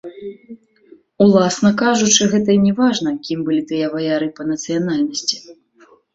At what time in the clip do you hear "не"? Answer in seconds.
2.65-2.73